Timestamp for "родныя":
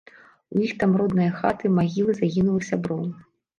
1.01-1.35